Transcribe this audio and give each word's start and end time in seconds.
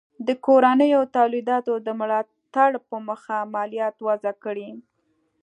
د 0.27 0.29
کورنیو 0.45 1.01
تولیداتو 1.17 1.73
د 1.85 1.87
ملاتړ 1.99 2.71
په 2.87 2.95
موخه 3.07 3.37
مالیات 3.53 3.95
وضع 4.07 4.33
کړي. 4.43 4.69